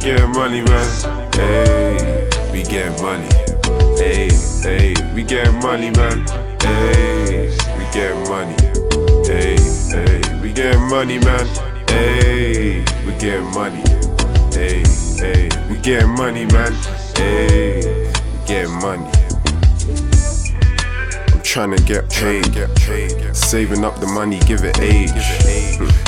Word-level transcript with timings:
we 0.00 0.06
get 0.06 0.28
money, 0.30 0.62
man. 0.62 1.32
Hey, 1.34 2.28
we 2.50 2.62
get 2.62 2.90
money. 3.02 3.28
Hey, 3.98 4.30
hey, 4.62 4.94
we 5.14 5.22
get 5.22 5.52
money, 5.62 5.90
man. 5.90 6.26
Hey, 6.62 7.50
we 7.76 7.84
get 7.92 8.16
money. 8.28 8.56
Hey, 9.26 9.58
hey, 9.90 10.40
we 10.40 10.52
get 10.54 10.78
money, 10.88 11.18
man. 11.18 11.46
Hey, 11.88 12.82
we 13.04 13.12
get 13.18 13.42
money. 13.52 13.82
Hey, 14.54 14.82
hey, 15.18 15.48
we 15.68 15.76
get 15.76 16.06
money, 16.06 16.46
man. 16.46 16.72
Hey, 17.16 18.10
we 18.14 18.46
get 18.46 18.70
money. 18.70 19.10
I'm 21.30 21.42
trying 21.42 21.76
to 21.76 21.82
get 21.84 22.08
paid, 22.08 22.50
get 22.54 22.74
paid, 22.76 23.36
saving 23.36 23.84
up 23.84 24.00
the 24.00 24.06
money, 24.06 24.38
give 24.40 24.64
it 24.64 24.78
age. 24.80 25.99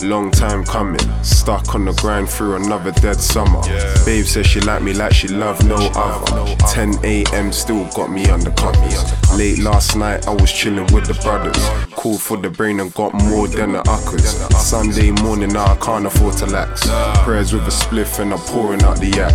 Long 0.00 0.30
time 0.30 0.64
coming, 0.64 1.00
stuck 1.24 1.74
on 1.74 1.84
the 1.84 1.92
grind 1.94 2.28
through 2.28 2.54
another 2.56 2.92
dead 2.92 3.20
summer. 3.20 3.60
Babe 4.04 4.24
says 4.24 4.46
she 4.46 4.60
like 4.60 4.82
me 4.82 4.92
like 4.92 5.12
she 5.12 5.28
love 5.28 5.64
no 5.64 5.76
other. 5.94 6.56
10 6.68 7.04
a.m. 7.04 7.52
still 7.52 7.84
got 7.94 8.10
me 8.10 8.28
under 8.30 8.50
covers. 8.52 9.02
Late 9.36 9.58
last 9.58 9.94
night 9.96 10.26
I 10.26 10.32
was 10.32 10.50
chilling 10.50 10.92
with 10.92 11.06
the 11.06 11.14
brothers. 11.22 11.56
Called 11.94 12.20
for 12.20 12.36
the 12.36 12.50
brain 12.50 12.80
and 12.80 12.92
got 12.94 13.14
more 13.14 13.46
than 13.46 13.72
the 13.72 13.80
uckers. 13.88 14.24
Sunday 14.58 15.10
morning 15.10 15.52
now 15.52 15.66
I 15.66 15.76
can't 15.76 16.06
afford 16.06 16.36
to 16.38 16.46
lax. 16.46 16.88
Prayers 17.24 17.52
with 17.52 17.62
a 17.62 17.70
spliff 17.70 18.18
and 18.18 18.32
I'm 18.32 18.40
pouring 18.40 18.82
out 18.82 18.98
the 18.98 19.08
yak. 19.08 19.34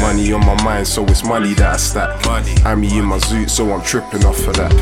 Money 0.00 0.32
on 0.32 0.44
my 0.44 0.60
mind, 0.64 0.86
so 0.86 1.04
it's 1.04 1.24
money 1.24 1.54
that 1.54 1.74
I 1.74 1.76
stack. 1.76 2.26
I'm 2.64 2.82
in 2.84 3.04
my 3.04 3.18
zoot, 3.18 3.50
so 3.50 3.72
I'm 3.72 3.82
tripping 3.82 4.24
off 4.24 4.46
of 4.46 4.56
that. 4.56 4.72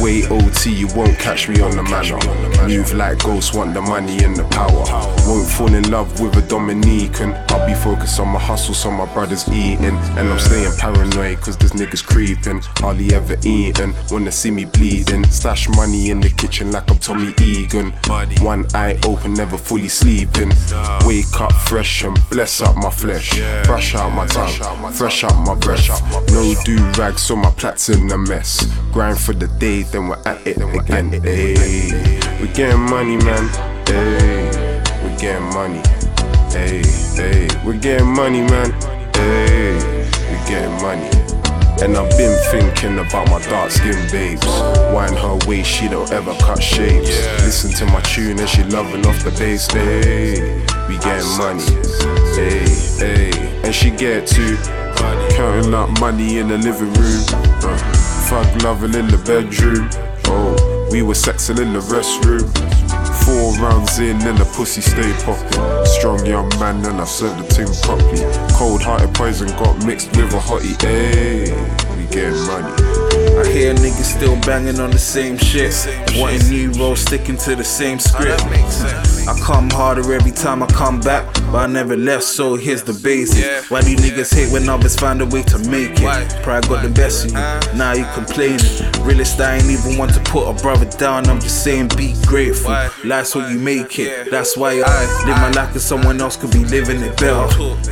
Way 0.00 0.24
OT, 0.28 0.72
you 0.72 0.88
won't 0.94 1.18
catch 1.18 1.48
me 1.48 1.60
on 1.60 1.76
the 1.76 1.82
manor. 1.82 2.18
Move 2.66 2.92
like 2.94 3.18
ghosts, 3.18 3.52
want 3.52 3.74
the 3.74 3.82
money 3.82 4.22
and 4.24 4.36
the 4.36 4.44
power. 4.44 4.84
Won't 5.26 5.48
fall 5.48 5.72
in 5.74 5.90
love 5.90 6.20
with 6.20 6.36
a 6.36 6.42
Dominican. 6.42 7.34
I'll 7.48 7.66
be 7.66 7.74
focused 7.74 8.20
on 8.20 8.28
my 8.28 8.38
hustle, 8.38 8.74
so 8.74 8.90
my 8.90 9.12
brother's 9.12 9.48
eating. 9.48 9.96
And 10.16 10.28
I'm 10.28 10.38
staying 10.38 10.72
paranoid, 10.78 11.40
cause 11.40 11.56
this 11.56 11.72
nigga's 11.72 12.02
creeping. 12.02 12.60
Hardly 12.78 13.12
ever 13.14 13.36
eating, 13.44 13.94
wanna 14.10 14.32
see 14.32 14.50
me 14.50 14.64
bleeding. 14.64 15.24
Stash 15.30 15.68
money 15.70 16.10
in 16.10 16.20
the 16.20 16.30
kitchen 16.30 16.72
like 16.72 16.90
I'm 16.90 16.98
Tommy 16.98 17.34
Egan. 17.40 17.92
One 18.40 18.66
eye 18.74 18.98
open, 19.06 19.34
never 19.34 19.56
fully 19.58 19.88
sleeping. 19.88 20.52
Wake 21.04 21.40
up 21.40 21.52
fresh 21.52 22.04
and 22.04 22.18
bless 22.30 22.60
up 22.60 22.76
my 22.76 22.90
flesh. 22.90 23.38
Brush 23.64 23.94
out 23.94 24.10
my 24.10 24.26
tongue, 24.26 24.92
fresh 24.92 25.24
out 25.24 25.36
my 25.46 25.54
breath. 25.54 25.88
No 26.30 26.54
do 26.64 26.76
rag, 26.98 27.18
so 27.18 27.36
my 27.36 27.50
plat's 27.52 27.88
in 27.88 28.10
a 28.10 28.18
mess. 28.18 28.66
Grind 28.92 29.18
for 29.18 29.32
the 29.32 29.48
day, 29.58 29.82
then 29.82 30.08
we're 30.08 30.22
at 30.26 30.46
it 30.46 30.56
again. 30.58 31.12
Hey, 31.22 32.20
we 32.40 32.48
getting 32.48 32.80
money, 32.80 33.16
man. 33.16 33.48
Hey, 33.86 34.82
we 35.02 35.16
getting 35.20 35.48
money. 35.54 35.82
Hey, 36.50 36.82
hey, 37.16 37.48
we 37.64 37.78
getting 37.78 38.08
money, 38.08 38.42
man. 38.42 38.72
Hey, 39.14 40.08
we 40.30 40.48
getting 40.48 40.72
money. 40.82 41.21
And 41.80 41.96
I've 41.96 42.10
been 42.16 42.36
thinking 42.50 42.98
about 42.98 43.28
my 43.30 43.40
dark 43.42 43.70
skinned 43.70 44.10
babes. 44.12 44.46
Wine 44.92 45.16
her 45.16 45.38
way, 45.48 45.62
she 45.62 45.88
don't 45.88 46.10
ever 46.12 46.34
cut 46.40 46.62
shapes. 46.62 47.08
Listen 47.42 47.72
to 47.72 47.86
my 47.86 48.00
tune 48.02 48.38
and 48.38 48.48
she 48.48 48.62
loving 48.64 49.06
off 49.06 49.24
the 49.24 49.30
bass. 49.32 49.70
Hey, 49.72 50.60
we 50.88 50.98
getting 50.98 51.38
money. 51.38 51.64
Hey, 52.36 52.68
hey, 52.98 53.60
and 53.64 53.74
she 53.74 53.90
get 53.90 54.26
too. 54.26 54.56
Counting 55.32 55.74
up 55.74 55.88
money 55.98 56.38
in 56.38 56.48
the 56.48 56.58
living 56.58 56.92
room. 56.92 57.24
Uh, 57.64 57.76
fuck 58.28 58.62
loving 58.62 58.94
in 58.94 59.08
the 59.08 59.18
bedroom. 59.24 59.88
Oh, 60.26 60.88
we 60.92 61.02
were 61.02 61.14
sexing 61.14 61.58
in 61.58 61.72
the 61.72 61.80
restroom. 61.80 62.46
Four 63.24 63.54
rounds 63.64 63.98
in 63.98 64.20
and 64.22 64.38
the 64.38 64.44
pussy 64.44 64.80
stay 64.80 65.12
popping. 65.24 65.86
Strong 65.86 66.26
young 66.26 66.48
man 66.60 66.84
and 66.84 67.00
I 67.00 67.04
served 67.04 67.38
the 67.38 67.44
thing 67.44 67.72
properly. 67.82 68.22
Hearted 68.82 69.14
poison 69.14 69.48
got 69.50 69.86
mixed 69.86 70.10
with 70.16 70.34
a 70.34 70.38
hottie. 70.38 70.76
Ayy, 70.82 71.96
we 71.96 72.04
getting 72.06 72.46
money. 72.48 73.01
I 73.42 73.48
hear 73.48 73.74
niggas 73.74 74.16
still 74.16 74.36
banging 74.42 74.78
on 74.78 74.90
the 74.90 74.98
same 74.98 75.36
shit. 75.36 75.74
Wanting 76.16 76.48
new 76.48 76.70
roles, 76.72 77.00
sticking 77.00 77.36
to 77.38 77.56
the 77.56 77.64
same 77.64 77.98
script. 77.98 78.40
I 78.42 79.38
come 79.40 79.68
harder 79.70 80.12
every 80.12 80.30
time 80.30 80.62
I 80.62 80.66
come 80.66 81.00
back, 81.00 81.32
but 81.50 81.56
I 81.56 81.66
never 81.66 81.96
left, 81.96 82.24
so 82.24 82.54
here's 82.54 82.82
the 82.84 82.92
basics. 82.92 83.68
Why 83.70 83.80
do 83.80 83.90
you 83.90 83.96
niggas 83.96 84.34
hate 84.34 84.52
when 84.52 84.68
others 84.68 84.96
find 84.96 85.20
a 85.22 85.26
way 85.26 85.42
to 85.44 85.58
make 85.70 85.92
it? 85.92 86.42
Pride 86.42 86.68
got 86.68 86.82
the 86.82 86.88
best 86.88 87.26
of 87.26 87.30
you, 87.32 87.78
now 87.78 87.92
you 87.94 88.06
complaining. 88.14 88.60
Realist, 89.02 89.40
I 89.40 89.56
ain't 89.56 89.70
even 89.70 89.98
want 89.98 90.14
to 90.14 90.20
put 90.20 90.48
a 90.48 90.54
brother 90.62 90.86
down, 90.98 91.26
I'm 91.26 91.40
just 91.40 91.64
saying 91.64 91.88
be 91.96 92.14
grateful. 92.26 92.70
Life's 93.04 93.34
what 93.34 93.50
you 93.50 93.58
make 93.58 93.98
it, 93.98 94.30
that's 94.30 94.56
why 94.56 94.82
I 94.84 95.24
live 95.26 95.36
my 95.36 95.50
life 95.50 95.74
as 95.74 95.84
someone 95.84 96.20
else 96.20 96.36
could 96.36 96.52
be 96.52 96.64
living 96.64 97.00
it 97.02 97.16
better. 97.18 97.48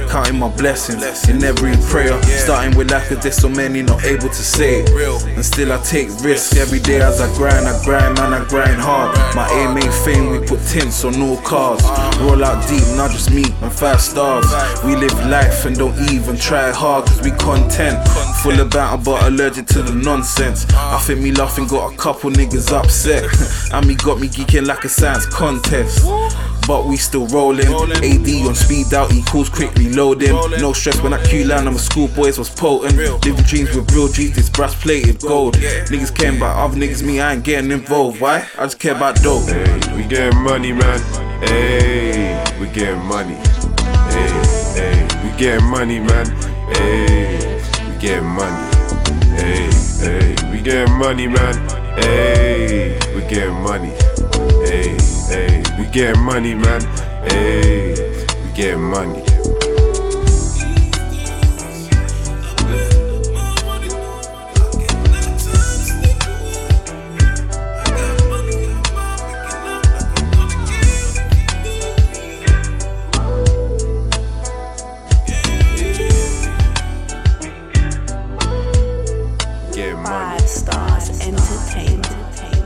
Counting 0.09 0.39
my 0.39 0.49
blessings 0.49 1.29
in 1.29 1.43
every 1.43 1.77
prayer. 1.89 2.21
Starting 2.23 2.77
with 2.77 2.91
life, 2.91 3.09
cause 3.09 3.23
there's 3.23 3.37
so 3.37 3.49
many 3.49 3.83
not 3.83 4.05
able 4.05 4.29
to 4.29 4.35
say 4.35 4.83
it. 4.83 5.37
And 5.41 5.47
still 5.47 5.73
I 5.73 5.79
take 5.79 6.09
risks 6.21 6.55
every 6.59 6.81
day 6.81 7.01
as 7.01 7.19
I 7.19 7.35
grind, 7.35 7.67
I 7.67 7.83
grind, 7.83 8.19
man, 8.19 8.35
I 8.35 8.45
grind 8.47 8.79
hard. 8.79 9.17
My 9.35 9.49
aim 9.53 9.75
ain't 9.79 9.95
fame, 10.05 10.29
we 10.29 10.47
put 10.47 10.61
tints 10.67 11.03
on 11.03 11.19
all 11.23 11.39
cars. 11.39 11.83
Roll 12.21 12.45
out 12.45 12.69
deep, 12.69 12.85
not 12.95 13.11
just 13.11 13.31
me 13.31 13.45
and 13.63 13.73
five 13.73 14.03
stars. 14.03 14.45
We 14.85 14.97
live 14.97 15.15
life 15.31 15.65
and 15.65 15.75
don't 15.75 15.99
even 16.13 16.37
try 16.37 16.71
hard, 16.73 17.07
cause 17.07 17.23
we 17.23 17.31
content. 17.31 18.07
Full 18.43 18.61
of 18.61 18.69
battle, 18.69 18.99
but 18.99 19.23
allergic 19.33 19.65
to 19.69 19.83
the 19.83 19.95
nonsense. 19.95 20.67
I 20.75 20.99
think 20.99 21.21
me 21.21 21.33
laughing 21.33 21.67
got 21.67 21.95
a 21.95 21.97
couple 21.97 22.31
niggas 22.31 22.71
upset. 22.71 23.25
and 23.73 23.87
me 23.87 23.95
got 23.95 24.21
me 24.21 24.29
geeking 24.29 24.67
like 24.67 24.85
a 24.85 24.91
science 24.91 25.25
contest. 25.25 26.05
But 26.71 26.87
we 26.87 26.99
still 26.99 27.27
rolling. 27.27 27.67
AD 27.67 28.47
on 28.47 28.55
speed 28.55 28.95
out 28.95 29.13
equals 29.13 29.49
quick 29.49 29.75
reloading. 29.75 30.33
No 30.61 30.73
stress 30.73 31.03
when 31.03 31.13
I 31.13 31.21
Q 31.27 31.43
line, 31.43 31.67
I'm 31.67 31.75
a 31.75 31.79
schoolboys 31.81 32.39
was 32.39 32.49
potent. 32.49 32.97
Living 32.97 33.45
dreams 33.45 33.75
with 33.75 33.91
real 33.91 34.07
G's, 34.07 34.37
this 34.37 34.49
brass 34.49 34.81
plated 34.81 35.21
gold. 35.21 35.57
Niggas 35.57 36.15
care 36.17 36.33
about 36.33 36.57
other 36.57 36.79
niggas, 36.79 37.03
me, 37.03 37.21
I 37.21 37.35
ain't 37.35 37.43
getting 37.43 37.73
involved. 37.73 38.21
Why? 38.21 38.47
I 38.57 38.67
just 38.67 38.79
care 38.79 38.95
about 38.95 39.21
dope. 39.21 39.49
Hey, 39.49 39.97
we 39.97 40.05
getting 40.05 40.39
money, 40.43 40.73
man. 40.73 41.01
Hey, 41.43 42.41
we 42.61 42.69
getting 42.69 43.05
money. 43.05 43.35
Hey, 44.15 44.29
hey, 44.77 45.09
we 45.25 45.37
getting 45.37 45.67
money, 45.69 45.99
man. 45.99 46.27
Hey, 46.73 47.61
we 47.89 47.99
getting 47.99 48.29
money. 48.29 48.77
Hey, 49.35 49.71
hey, 49.99 50.37
we 50.53 50.61
getting 50.61 50.97
money, 50.97 51.27
man. 51.27 51.69
Hey, 51.99 52.97
we 53.13 53.23
getting 53.23 53.61
money. 53.61 53.93
Hey, 54.65 54.97
hey, 55.29 55.63
we 55.79 55.87
get 55.91 56.17
money, 56.19 56.55
man. 56.55 56.81
Hey, 57.29 58.25
we 58.45 58.53
get 58.55 58.79
money. 58.79 59.25
Fivestarsz 80.51 81.21
Entertainment. 81.21 82.60